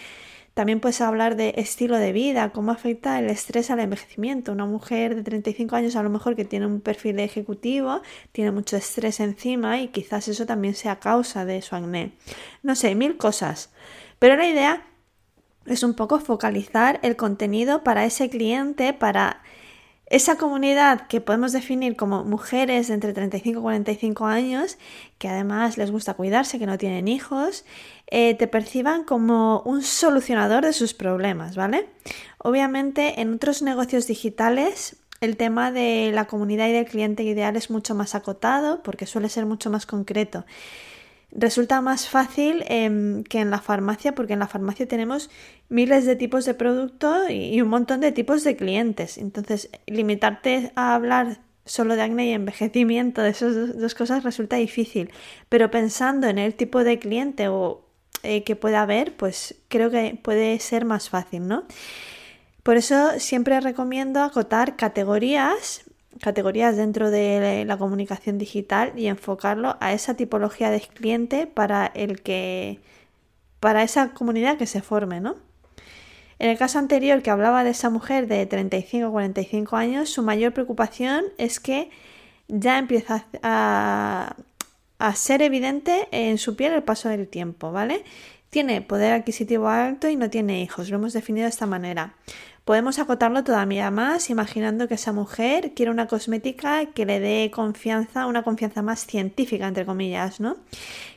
También 0.57 0.79
puedes 0.79 1.01
hablar 1.01 1.35
de 1.35 1.53
estilo 1.57 1.97
de 1.97 2.11
vida, 2.11 2.49
cómo 2.49 2.71
afecta 2.71 3.19
el 3.19 3.29
estrés 3.29 3.69
al 3.69 3.79
envejecimiento. 3.79 4.51
Una 4.51 4.65
mujer 4.65 5.13
de 5.13 5.21
35 5.21 5.75
años 5.75 5.95
a 5.95 6.01
lo 6.01 6.09
mejor 6.09 6.35
que 6.35 6.45
tiene 6.45 6.65
un 6.65 6.81
perfil 6.81 7.19
ejecutivo, 7.19 8.01
tiene 8.31 8.49
mucho 8.49 8.75
estrés 8.75 9.19
encima 9.19 9.79
y 9.79 9.89
quizás 9.89 10.27
eso 10.27 10.47
también 10.47 10.73
sea 10.73 10.99
causa 10.99 11.45
de 11.45 11.61
su 11.61 11.75
acné. 11.75 12.13
No 12.63 12.75
sé, 12.75 12.95
mil 12.95 13.17
cosas. 13.17 13.69
Pero 14.17 14.35
la 14.35 14.49
idea 14.49 14.87
es 15.67 15.83
un 15.83 15.93
poco 15.93 16.19
focalizar 16.19 16.99
el 17.03 17.15
contenido 17.15 17.83
para 17.83 18.05
ese 18.05 18.27
cliente, 18.27 18.93
para 18.93 19.43
esa 20.09 20.37
comunidad 20.37 21.07
que 21.07 21.19
podemos 21.19 21.51
definir 21.51 21.97
como 21.97 22.23
mujeres 22.23 22.89
entre 22.89 23.11
35 23.13 23.59
y 23.59 23.61
45 23.61 24.25
años, 24.25 24.77
que 25.17 25.27
además 25.27 25.77
les 25.77 25.91
gusta 25.91 26.13
cuidarse, 26.13 26.59
que 26.59 26.65
no 26.65 26.77
tienen 26.77 27.07
hijos, 27.07 27.65
eh, 28.07 28.33
te 28.35 28.47
perciban 28.47 29.03
como 29.03 29.61
un 29.65 29.81
solucionador 29.81 30.63
de 30.65 30.71
sus 30.71 30.93
problemas, 30.93 31.57
¿vale? 31.57 31.89
Obviamente 32.37 33.19
en 33.19 33.33
otros 33.33 33.61
negocios 33.61 34.07
digitales 34.07 34.95
el 35.19 35.35
tema 35.35 35.71
de 35.71 36.11
la 36.13 36.25
comunidad 36.25 36.67
y 36.67 36.73
del 36.73 36.85
cliente 36.85 37.23
ideal 37.23 37.55
es 37.55 37.69
mucho 37.69 37.95
más 37.95 38.15
acotado 38.15 38.83
porque 38.83 39.05
suele 39.05 39.29
ser 39.29 39.45
mucho 39.45 39.69
más 39.69 39.85
concreto 39.85 40.45
resulta 41.31 41.81
más 41.81 42.09
fácil 42.09 42.63
em, 42.67 43.23
que 43.23 43.39
en 43.39 43.51
la 43.51 43.59
farmacia, 43.59 44.15
porque 44.15 44.33
en 44.33 44.39
la 44.39 44.47
farmacia 44.47 44.87
tenemos 44.87 45.29
miles 45.69 46.05
de 46.05 46.15
tipos 46.15 46.45
de 46.45 46.53
producto 46.53 47.29
y, 47.29 47.61
un 47.61 47.69
montón 47.69 47.99
de 48.01 48.11
tipos 48.11 48.43
de 48.43 48.55
clientes. 48.55 49.17
Entonces, 49.17 49.69
limitarte 49.87 50.71
a 50.75 50.95
hablar 50.95 51.39
solo 51.65 51.95
de 51.95 52.03
acné 52.03 52.27
y 52.27 52.31
envejecimiento, 52.31 53.21
de 53.21 53.29
esas 53.29 53.77
dos 53.77 53.93
cosas, 53.93 54.23
resulta 54.23 54.55
difícil. 54.55 55.11
Pero 55.49 55.69
pensando 55.69 56.27
en 56.27 56.37
el 56.37 56.55
tipo 56.55 56.83
de 56.83 56.97
cliente 56.99 57.49
o 57.49 57.85
eh, 58.23 58.43
que 58.43 58.55
pueda 58.55 58.81
haber, 58.81 59.15
pues 59.17 59.55
creo 59.67 59.91
que 59.91 60.17
puede 60.21 60.59
ser 60.59 60.85
más 60.85 61.09
fácil, 61.09 61.47
¿no? 61.47 61.65
Por 62.63 62.77
eso 62.77 63.19
siempre 63.19 63.59
recomiendo 63.61 64.21
acotar 64.21 64.75
categorías 64.75 65.86
categorías 66.21 66.77
dentro 66.77 67.11
de 67.11 67.65
la 67.65 67.77
comunicación 67.77 68.37
digital 68.37 68.93
y 68.95 69.07
enfocarlo 69.07 69.77
a 69.79 69.93
esa 69.93 70.15
tipología 70.15 70.69
de 70.69 70.81
cliente 70.81 71.47
para 71.47 71.85
el 71.87 72.21
que 72.21 72.79
para 73.59 73.83
esa 73.83 74.13
comunidad 74.13 74.57
que 74.57 74.67
se 74.67 74.81
forme, 74.81 75.19
¿no? 75.19 75.35
En 76.39 76.49
el 76.49 76.57
caso 76.57 76.77
anterior 76.77 77.23
que 77.23 77.31
hablaba 77.31 77.63
de 77.63 77.71
esa 77.71 77.89
mujer 77.89 78.27
de 78.27 78.45
35 78.45 79.07
o 79.07 79.11
45 79.11 79.75
años, 79.75 80.09
su 80.09 80.21
mayor 80.21 80.53
preocupación 80.53 81.25
es 81.37 81.59
que 81.59 81.89
ya 82.47 82.77
empieza 82.77 83.25
a, 83.41 84.35
a 84.99 85.15
ser 85.15 85.41
evidente 85.41 86.07
en 86.11 86.37
su 86.37 86.55
piel 86.55 86.73
el 86.73 86.83
paso 86.83 87.09
del 87.09 87.27
tiempo, 87.27 87.71
¿vale? 87.71 88.03
Tiene 88.51 88.81
poder 88.81 89.13
adquisitivo 89.13 89.67
alto 89.67 90.09
y 90.09 90.15
no 90.15 90.29
tiene 90.29 90.61
hijos, 90.61 90.89
lo 90.89 90.97
hemos 90.97 91.13
definido 91.13 91.45
de 91.45 91.49
esta 91.49 91.65
manera. 91.65 92.13
Podemos 92.67 92.99
acotarlo 92.99 93.45
todavía 93.45 93.89
más 93.91 94.29
imaginando 94.29 94.89
que 94.89 94.95
esa 94.95 95.13
mujer 95.13 95.71
quiere 95.73 95.89
una 95.89 96.07
cosmética 96.07 96.85
que 96.87 97.05
le 97.05 97.21
dé 97.21 97.49
confianza, 97.49 98.25
una 98.25 98.43
confianza 98.43 98.81
más 98.81 99.05
científica, 99.05 99.69
entre 99.69 99.85
comillas, 99.85 100.41
¿no? 100.41 100.57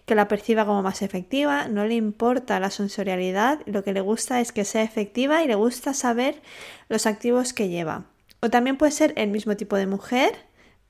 Que 0.06 0.14
la 0.14 0.28
perciba 0.28 0.64
como 0.64 0.84
más 0.84 1.02
efectiva, 1.02 1.66
no 1.66 1.86
le 1.86 1.96
importa 1.96 2.60
la 2.60 2.70
sensorialidad, 2.70 3.58
lo 3.66 3.82
que 3.82 3.92
le 3.92 4.00
gusta 4.00 4.40
es 4.40 4.52
que 4.52 4.64
sea 4.64 4.84
efectiva 4.84 5.42
y 5.42 5.48
le 5.48 5.56
gusta 5.56 5.92
saber 5.92 6.40
los 6.88 7.06
activos 7.06 7.52
que 7.52 7.68
lleva. 7.68 8.04
O 8.38 8.48
también 8.48 8.76
puede 8.76 8.92
ser 8.92 9.12
el 9.16 9.30
mismo 9.30 9.56
tipo 9.56 9.74
de 9.74 9.88
mujer, 9.88 10.30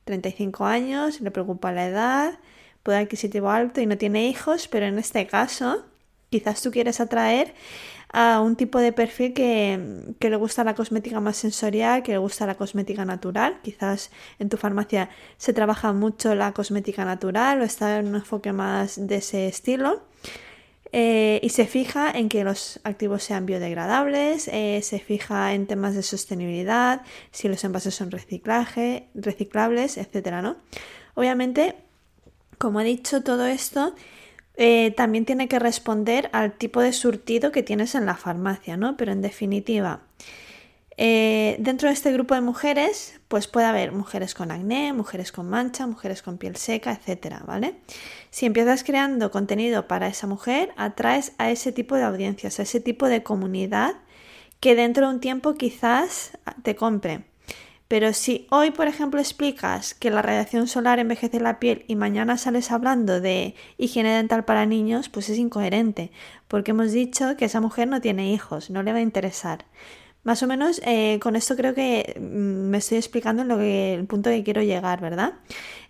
35 0.04 0.66
años, 0.66 1.22
le 1.22 1.30
preocupa 1.30 1.72
la 1.72 1.86
edad, 1.86 2.38
poder 2.82 3.04
adquisitivo 3.04 3.48
alto 3.48 3.80
y 3.80 3.86
no 3.86 3.96
tiene 3.96 4.28
hijos, 4.28 4.68
pero 4.68 4.84
en 4.84 4.98
este 4.98 5.26
caso 5.26 5.86
quizás 6.28 6.60
tú 6.60 6.70
quieres 6.70 7.00
atraer 7.00 7.54
a 8.12 8.40
un 8.40 8.56
tipo 8.56 8.78
de 8.80 8.92
perfil 8.92 9.32
que, 9.34 10.14
le 10.20 10.36
gusta 10.36 10.64
la 10.64 10.74
cosmética 10.74 11.20
más 11.20 11.36
sensorial, 11.36 12.02
que 12.02 12.12
le 12.12 12.18
gusta 12.18 12.46
la 12.46 12.56
cosmética 12.56 13.04
natural. 13.04 13.60
Quizás 13.62 14.10
en 14.38 14.48
tu 14.48 14.56
farmacia 14.56 15.10
se 15.36 15.52
trabaja 15.52 15.92
mucho 15.92 16.34
la 16.34 16.52
cosmética 16.52 17.04
natural 17.04 17.60
o 17.60 17.64
está 17.64 17.98
en 17.98 18.08
un 18.08 18.16
enfoque 18.16 18.52
más 18.52 19.06
de 19.06 19.16
ese 19.16 19.46
estilo. 19.46 20.02
Eh, 20.92 21.38
y 21.44 21.50
se 21.50 21.66
fija 21.66 22.10
en 22.10 22.28
que 22.28 22.42
los 22.42 22.80
activos 22.82 23.22
sean 23.22 23.46
biodegradables, 23.46 24.48
eh, 24.48 24.80
se 24.82 24.98
fija 24.98 25.54
en 25.54 25.68
temas 25.68 25.94
de 25.94 26.02
sostenibilidad, 26.02 27.02
si 27.30 27.48
los 27.48 27.62
envases 27.62 27.94
son 27.94 28.10
reciclaje, 28.10 29.08
reciclables, 29.14 29.98
etc. 29.98 30.42
¿no? 30.42 30.56
Obviamente, 31.14 31.76
como 32.58 32.80
he 32.80 32.84
dicho, 32.84 33.22
todo 33.22 33.46
esto 33.46 33.94
eh, 34.56 34.92
también 34.96 35.24
tiene 35.24 35.48
que 35.48 35.58
responder 35.58 36.28
al 36.32 36.52
tipo 36.52 36.80
de 36.80 36.92
surtido 36.92 37.52
que 37.52 37.62
tienes 37.62 37.94
en 37.94 38.06
la 38.06 38.16
farmacia, 38.16 38.76
¿no? 38.76 38.96
Pero 38.96 39.12
en 39.12 39.22
definitiva, 39.22 40.02
eh, 40.96 41.56
dentro 41.58 41.88
de 41.88 41.94
este 41.94 42.12
grupo 42.12 42.34
de 42.34 42.42
mujeres, 42.42 43.20
pues 43.28 43.46
puede 43.46 43.66
haber 43.66 43.92
mujeres 43.92 44.34
con 44.34 44.50
acné, 44.50 44.92
mujeres 44.92 45.32
con 45.32 45.48
mancha, 45.48 45.86
mujeres 45.86 46.20
con 46.20 46.36
piel 46.36 46.56
seca, 46.56 46.92
etcétera, 46.92 47.42
¿vale? 47.46 47.76
Si 48.28 48.44
empiezas 48.44 48.84
creando 48.84 49.30
contenido 49.30 49.88
para 49.88 50.08
esa 50.08 50.26
mujer, 50.26 50.74
atraes 50.76 51.32
a 51.38 51.50
ese 51.50 51.72
tipo 51.72 51.96
de 51.96 52.02
audiencias, 52.02 52.60
a 52.60 52.64
ese 52.64 52.80
tipo 52.80 53.08
de 53.08 53.22
comunidad 53.22 53.94
que 54.60 54.74
dentro 54.74 55.08
de 55.08 55.14
un 55.14 55.20
tiempo 55.20 55.54
quizás 55.54 56.32
te 56.62 56.76
compre. 56.76 57.29
Pero 57.90 58.12
si 58.12 58.46
hoy, 58.50 58.70
por 58.70 58.86
ejemplo, 58.86 59.18
explicas 59.18 59.94
que 59.94 60.10
la 60.12 60.22
radiación 60.22 60.68
solar 60.68 61.00
envejece 61.00 61.40
la 61.40 61.58
piel 61.58 61.84
y 61.88 61.96
mañana 61.96 62.36
sales 62.38 62.70
hablando 62.70 63.20
de 63.20 63.56
higiene 63.78 64.14
dental 64.14 64.44
para 64.44 64.64
niños, 64.64 65.08
pues 65.08 65.28
es 65.28 65.38
incoherente, 65.38 66.12
porque 66.46 66.70
hemos 66.70 66.92
dicho 66.92 67.36
que 67.36 67.46
esa 67.46 67.60
mujer 67.60 67.88
no 67.88 68.00
tiene 68.00 68.32
hijos, 68.32 68.70
no 68.70 68.84
le 68.84 68.92
va 68.92 68.98
a 68.98 69.02
interesar. 69.02 69.64
Más 70.22 70.40
o 70.44 70.46
menos 70.46 70.80
eh, 70.84 71.18
con 71.20 71.34
esto 71.34 71.56
creo 71.56 71.74
que 71.74 72.14
mm, 72.16 72.70
me 72.70 72.78
estoy 72.78 72.98
explicando 72.98 73.42
en 73.42 73.48
lo 73.48 73.58
que, 73.58 73.94
el 73.94 74.06
punto 74.06 74.30
que 74.30 74.44
quiero 74.44 74.62
llegar, 74.62 75.00
¿verdad? 75.00 75.32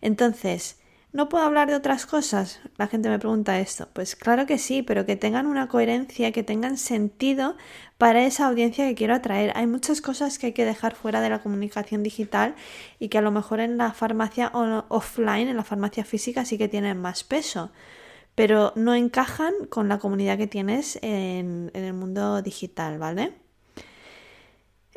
Entonces, 0.00 0.79
¿No 1.12 1.28
puedo 1.28 1.44
hablar 1.44 1.68
de 1.68 1.74
otras 1.74 2.06
cosas? 2.06 2.60
La 2.76 2.86
gente 2.86 3.08
me 3.08 3.18
pregunta 3.18 3.58
esto. 3.58 3.88
Pues 3.92 4.14
claro 4.14 4.46
que 4.46 4.58
sí, 4.58 4.82
pero 4.82 5.06
que 5.06 5.16
tengan 5.16 5.46
una 5.46 5.66
coherencia, 5.68 6.30
que 6.30 6.44
tengan 6.44 6.76
sentido 6.76 7.56
para 7.98 8.24
esa 8.24 8.46
audiencia 8.46 8.86
que 8.86 8.94
quiero 8.94 9.14
atraer. 9.14 9.52
Hay 9.56 9.66
muchas 9.66 10.00
cosas 10.00 10.38
que 10.38 10.46
hay 10.46 10.52
que 10.52 10.64
dejar 10.64 10.94
fuera 10.94 11.20
de 11.20 11.28
la 11.30 11.42
comunicación 11.42 12.04
digital 12.04 12.54
y 13.00 13.08
que 13.08 13.18
a 13.18 13.22
lo 13.22 13.32
mejor 13.32 13.58
en 13.60 13.76
la 13.76 13.92
farmacia 13.92 14.52
offline, 14.88 15.48
en 15.48 15.56
la 15.56 15.64
farmacia 15.64 16.04
física, 16.04 16.44
sí 16.44 16.58
que 16.58 16.68
tienen 16.68 17.00
más 17.00 17.24
peso, 17.24 17.72
pero 18.36 18.72
no 18.76 18.94
encajan 18.94 19.54
con 19.68 19.88
la 19.88 19.98
comunidad 19.98 20.38
que 20.38 20.46
tienes 20.46 20.98
en, 21.02 21.70
en 21.74 21.84
el 21.84 21.94
mundo 21.94 22.42
digital, 22.42 22.98
¿vale? 22.98 23.39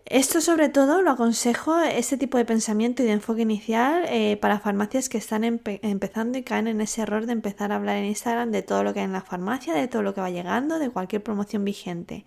Esto 0.05 0.41
sobre 0.41 0.67
todo 0.67 1.01
lo 1.01 1.11
aconsejo, 1.11 1.79
este 1.79 2.17
tipo 2.17 2.37
de 2.37 2.43
pensamiento 2.43 3.01
y 3.01 3.05
de 3.05 3.13
enfoque 3.13 3.43
inicial 3.43 4.03
eh, 4.09 4.37
para 4.37 4.59
farmacias 4.59 5.07
que 5.07 5.17
están 5.17 5.45
empezando 5.45 6.37
y 6.37 6.43
caen 6.43 6.67
en 6.67 6.81
ese 6.81 7.01
error 7.01 7.25
de 7.25 7.31
empezar 7.31 7.71
a 7.71 7.77
hablar 7.77 7.95
en 7.95 8.05
Instagram 8.05 8.51
de 8.51 8.63
todo 8.63 8.83
lo 8.83 8.93
que 8.93 8.99
hay 8.99 9.05
en 9.05 9.13
la 9.13 9.21
farmacia, 9.21 9.73
de 9.73 9.87
todo 9.87 10.03
lo 10.03 10.13
que 10.13 10.19
va 10.19 10.29
llegando, 10.29 10.77
de 10.77 10.89
cualquier 10.89 11.23
promoción 11.23 11.63
vigente. 11.63 12.25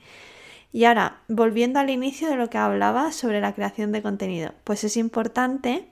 Y 0.73 0.85
ahora, 0.85 1.21
volviendo 1.29 1.79
al 1.79 1.91
inicio 1.91 2.29
de 2.29 2.37
lo 2.37 2.49
que 2.49 2.59
hablaba 2.59 3.13
sobre 3.13 3.41
la 3.41 3.55
creación 3.55 3.93
de 3.93 4.03
contenido, 4.03 4.55
pues 4.65 4.83
es 4.83 4.97
importante 4.97 5.87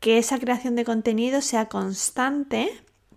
que 0.00 0.18
esa 0.18 0.38
creación 0.38 0.74
de 0.74 0.84
contenido 0.84 1.42
sea 1.42 1.68
constante 1.68 2.70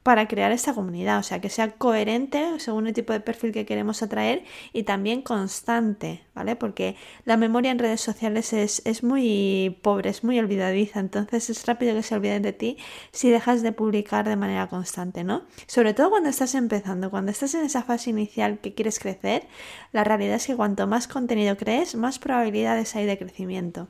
para 0.07 0.29
crear 0.29 0.53
esta 0.53 0.73
comunidad, 0.73 1.19
o 1.19 1.23
sea, 1.23 1.41
que 1.41 1.49
sea 1.49 1.71
coherente 1.71 2.61
según 2.61 2.87
el 2.87 2.93
tipo 2.93 3.11
de 3.11 3.19
perfil 3.19 3.51
que 3.51 3.65
queremos 3.65 4.01
atraer 4.01 4.45
y 4.71 4.83
también 4.83 5.21
constante, 5.21 6.23
¿vale? 6.33 6.55
Porque 6.55 6.95
la 7.25 7.35
memoria 7.35 7.71
en 7.71 7.77
redes 7.77 7.99
sociales 7.99 8.53
es, 8.53 9.03
muy 9.03 9.77
pobre, 9.81 10.09
es 10.09 10.23
muy 10.23 10.39
olvidadiza, 10.39 11.01
entonces 11.01 11.49
es 11.49 11.65
rápido 11.65 11.93
que 11.93 12.03
se 12.03 12.15
olviden 12.15 12.41
de 12.41 12.53
ti 12.53 12.77
si 13.11 13.29
dejas 13.29 13.61
de 13.63 13.73
publicar 13.73 14.29
de 14.29 14.37
manera 14.37 14.67
constante, 14.67 15.25
¿no? 15.25 15.41
Sobre 15.65 15.93
todo 15.93 16.09
cuando 16.09 16.29
estás 16.29 16.55
empezando, 16.55 17.11
cuando 17.11 17.33
estás 17.33 17.53
en 17.55 17.65
esa 17.65 17.83
fase 17.83 18.09
inicial 18.09 18.59
que 18.59 18.73
quieres 18.73 18.99
crecer, 18.99 19.45
la 19.91 20.05
realidad 20.05 20.35
es 20.35 20.47
que 20.47 20.55
cuanto 20.55 20.87
más 20.87 21.09
contenido 21.09 21.57
crees, 21.57 21.95
más 21.95 22.17
probabilidades 22.17 22.95
hay 22.95 23.05
de 23.07 23.17
crecimiento. 23.17 23.89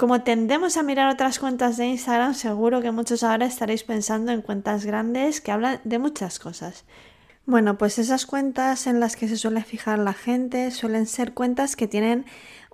Como 0.00 0.22
tendemos 0.22 0.78
a 0.78 0.82
mirar 0.82 1.12
otras 1.12 1.38
cuentas 1.38 1.76
de 1.76 1.84
Instagram, 1.84 2.32
seguro 2.32 2.80
que 2.80 2.90
muchos 2.90 3.22
ahora 3.22 3.44
estaréis 3.44 3.84
pensando 3.84 4.32
en 4.32 4.40
cuentas 4.40 4.86
grandes 4.86 5.42
que 5.42 5.52
hablan 5.52 5.78
de 5.84 5.98
muchas 5.98 6.38
cosas. 6.38 6.86
Bueno, 7.44 7.76
pues 7.76 7.98
esas 7.98 8.24
cuentas 8.24 8.86
en 8.86 8.98
las 8.98 9.14
que 9.14 9.28
se 9.28 9.36
suele 9.36 9.62
fijar 9.62 9.98
la 9.98 10.14
gente 10.14 10.70
suelen 10.70 11.06
ser 11.06 11.34
cuentas 11.34 11.76
que 11.76 11.86
tienen 11.86 12.24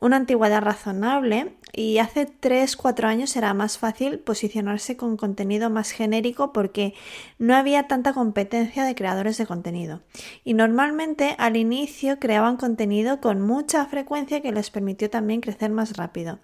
una 0.01 0.19
antigüedad 0.19 0.63
razonable, 0.63 1.57
y 1.73 1.99
hace 1.99 2.27
3-4 2.27 3.05
años 3.05 3.37
era 3.37 3.53
más 3.55 3.77
fácil 3.77 4.19
posicionarse 4.21 4.97
con 4.97 5.17
contenido 5.17 5.69
más 5.69 5.91
genérico 5.91 6.53
porque 6.53 6.95
no 7.39 7.57
había 7.57 7.89
tanta 7.89 8.13
competencia 8.13 8.85
de 8.85 8.95
creadores 8.95 9.37
de 9.37 9.47
contenido. 9.47 10.03
Y 10.45 10.55
normalmente 10.55 11.35
al 11.39 11.57
inicio 11.57 12.19
creaban 12.19 12.57
contenido 12.57 13.21
con 13.21 13.41
mucha 13.41 13.85
frecuencia 13.87 14.43
que 14.43 14.53
les 14.53 14.71
permitió 14.71 15.11
también 15.11 15.41
crecer 15.41 15.71
más 15.71 15.97
rápido. 15.97 16.39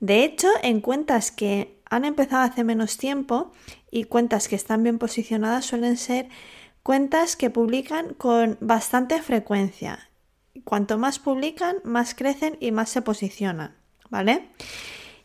De 0.00 0.24
hecho, 0.24 0.48
en 0.62 0.80
cuentas 0.80 1.30
que 1.30 1.80
han 1.90 2.04
empezado 2.04 2.42
hace 2.42 2.64
menos 2.64 2.96
tiempo 2.96 3.52
y 3.90 4.04
cuentas 4.04 4.48
que 4.48 4.56
están 4.56 4.82
bien 4.82 4.98
posicionadas 4.98 5.64
suelen 5.64 5.96
ser 5.96 6.28
cuentas 6.82 7.36
que 7.36 7.50
publican 7.50 8.14
con 8.14 8.58
bastante 8.60 9.22
frecuencia. 9.22 10.10
Cuanto 10.64 10.98
más 10.98 11.18
publican, 11.18 11.76
más 11.84 12.14
crecen 12.14 12.56
y 12.60 12.72
más 12.72 12.90
se 12.90 13.02
posicionan. 13.02 13.76
¿vale? 14.14 14.50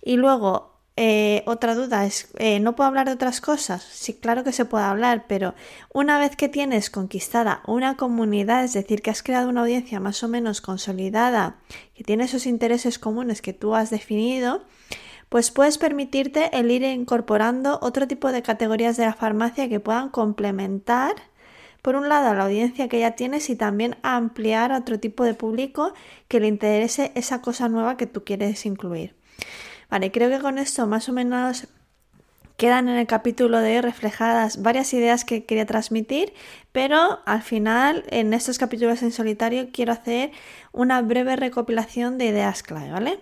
Y 0.02 0.18
luego, 0.18 0.69
eh, 1.01 1.44
otra 1.46 1.75
duda 1.75 2.06
es, 2.06 2.27
eh, 2.39 2.60
¿no 2.60 2.75
puedo 2.75 2.89
hablar 2.89 3.08
de 3.08 3.13
otras 3.13 3.39
cosas? 3.39 3.82
Sí, 3.89 4.15
claro 4.15 4.44
que 4.44 4.51
se 4.51 4.65
puede 4.65 4.84
hablar, 4.84 5.27
pero 5.29 5.56
una 5.94 6.20
vez 6.20 6.36
que 6.36 6.50
tienes 6.50 6.89
conquistada 6.89 7.62
una 7.65 7.96
comunidad, 7.96 8.65
es 8.65 8.74
decir, 8.74 9.01
que 9.01 9.10
has 9.10 9.24
creado 9.24 9.48
una 9.48 9.62
audiencia 9.62 10.01
más 10.01 10.22
o 10.24 10.27
menos 10.27 10.60
consolidada, 10.60 11.56
que 11.96 12.03
tiene 12.03 12.25
esos 12.25 12.46
intereses 12.46 13.00
comunes 13.00 13.41
que 13.41 13.53
tú 13.53 13.75
has 13.75 13.91
definido, 13.91 14.65
pues 15.29 15.51
puedes 15.51 15.77
permitirte 15.77 16.50
el 16.51 16.70
ir 16.70 16.84
incorporando 16.84 17.79
otro 17.82 18.06
tipo 18.06 18.34
de 18.34 18.41
categorías 18.41 18.98
de 18.98 19.06
la 19.06 19.13
farmacia 19.13 19.70
que 19.70 19.79
puedan 19.79 20.10
complementar 20.10 21.15
por 21.82 21.96
un 21.96 22.10
lado 22.10 22.27
a 22.27 22.34
la 22.34 22.44
audiencia 22.44 22.89
que 22.89 23.00
ya 23.00 23.12
tienes 23.12 23.50
y 23.50 23.56
también 23.56 23.96
ampliar 24.01 24.74
a 24.74 24.79
otro 24.79 25.00
tipo 25.00 25.24
de 25.24 25.34
público 25.34 25.94
que 26.27 26.41
le 26.41 26.48
interese 26.48 27.13
esa 27.15 27.41
cosa 27.41 27.70
nueva 27.70 27.96
que 27.96 28.06
tú 28.06 28.25
quieres 28.25 28.65
incluir. 28.65 29.15
Vale, 29.89 30.12
creo 30.12 30.29
que 30.29 30.39
con 30.39 30.58
esto 30.58 30.86
más 30.88 31.10
o 31.10 31.13
menos 31.13 31.67
quedan 32.58 32.89
en 32.89 32.98
el 32.98 33.08
capítulo 33.08 33.60
de 33.60 33.77
hoy 33.77 33.81
reflejadas 33.81 34.62
varias 34.62 34.93
ideas 34.93 35.24
que 35.24 35.46
quería 35.46 35.65
transmitir, 35.65 36.34
pero 36.72 37.19
al 37.25 37.41
final 37.41 38.03
en 38.10 38.34
estos 38.34 38.58
capítulos 38.58 39.01
en 39.01 39.12
solitario 39.12 39.69
quiero 39.72 39.93
hacer 39.93 40.31
una 40.74 41.01
breve 41.01 41.38
recopilación 41.38 42.17
de 42.17 42.25
ideas 42.25 42.62
clave, 42.62 42.91
¿vale? 42.91 43.19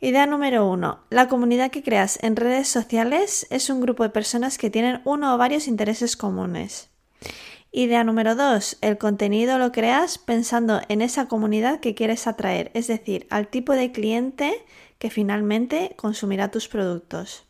Idea 0.00 0.26
número 0.26 0.70
uno. 0.70 1.00
La 1.10 1.26
comunidad 1.26 1.70
que 1.70 1.82
creas 1.82 2.18
en 2.22 2.36
redes 2.36 2.68
sociales 2.68 3.46
es 3.50 3.68
un 3.68 3.80
grupo 3.80 4.02
de 4.02 4.10
personas 4.10 4.58
que 4.58 4.70
tienen 4.70 5.00
uno 5.04 5.34
o 5.34 5.38
varios 5.38 5.66
intereses 5.66 6.16
comunes. 6.16 6.88
Idea 7.72 8.04
número 8.04 8.34
dos, 8.34 8.78
el 8.80 8.96
contenido 8.96 9.58
lo 9.58 9.72
creas 9.72 10.18
pensando 10.18 10.80
en 10.88 11.02
esa 11.02 11.26
comunidad 11.26 11.80
que 11.80 11.94
quieres 11.94 12.26
atraer, 12.26 12.70
es 12.74 12.86
decir, 12.86 13.26
al 13.28 13.48
tipo 13.48 13.72
de 13.74 13.92
cliente 13.92 14.64
que 14.98 15.10
finalmente 15.10 15.92
consumirá 15.96 16.50
tus 16.50 16.68
productos. 16.68 17.44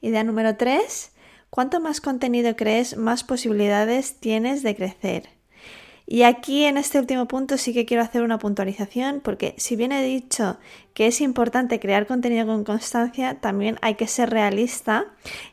Idea 0.00 0.22
número 0.22 0.56
tres, 0.56 1.12
cuanto 1.50 1.80
más 1.80 2.00
contenido 2.00 2.54
crees, 2.54 2.96
más 2.96 3.24
posibilidades 3.24 4.20
tienes 4.20 4.62
de 4.62 4.76
crecer. 4.76 5.35
Y 6.08 6.22
aquí 6.22 6.64
en 6.64 6.76
este 6.76 7.00
último 7.00 7.26
punto 7.26 7.58
sí 7.58 7.74
que 7.74 7.84
quiero 7.84 8.02
hacer 8.02 8.22
una 8.22 8.38
puntualización 8.38 9.20
porque 9.20 9.54
si 9.56 9.74
bien 9.74 9.90
he 9.90 10.04
dicho 10.04 10.56
que 10.94 11.08
es 11.08 11.20
importante 11.20 11.80
crear 11.80 12.06
contenido 12.06 12.46
con 12.46 12.62
constancia, 12.62 13.34
también 13.40 13.76
hay 13.82 13.96
que 13.96 14.06
ser 14.06 14.30
realista 14.30 15.06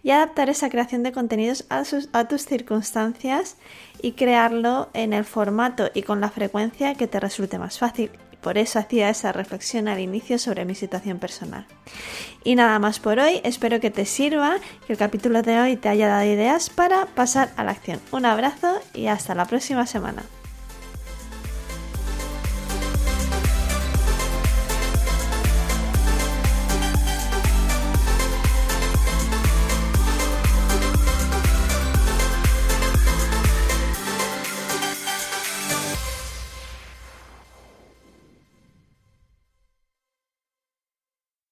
y 0.03 0.11
adaptar 0.11 0.49
esa 0.49 0.69
creación 0.69 1.01
de 1.01 1.11
contenidos 1.11 1.65
a, 1.69 2.27
tus 2.27 2.45
circunstancias 2.45 3.57
y 4.01 4.11
crearlo 4.11 4.89
en 4.93 5.13
el 5.13 5.25
formato 5.25 5.89
y 5.93 6.03
con 6.03 6.21
la 6.21 6.29
frecuencia 6.29 6.93
que 6.93 7.07
te 7.07 7.19
resulte 7.19 7.57
más 7.57 7.79
fácil. 7.79 8.11
Por 8.39 8.57
eso 8.59 8.77
hacía 8.77 9.09
esa 9.09 9.31
reflexión 9.31 9.87
al 9.87 10.01
inicio 10.01 10.37
sobre 10.37 10.65
mi 10.65 10.75
situación 10.75 11.17
personal. 11.17 11.65
Y 12.43 12.55
nada 12.55 12.77
más 12.77 12.99
por 12.99 13.17
hoy, 13.17 13.39
espero 13.43 13.79
que 13.79 13.89
te 13.89 14.05
sirva, 14.05 14.57
que 14.85 14.93
el 14.93 14.99
capítulo 14.99 15.41
de 15.41 15.59
hoy 15.59 15.77
te 15.77 15.89
haya 15.89 16.09
dado 16.09 16.25
ideas 16.25 16.69
para 16.69 17.05
pasar 17.07 17.51
a 17.55 17.63
la 17.63 17.71
acción. 17.71 18.01
Un 18.11 18.25
abrazo 18.25 18.79
y 18.93 19.07
hasta 19.07 19.33
la 19.33 19.45
próxima 19.45 19.87
semana. 19.87 20.23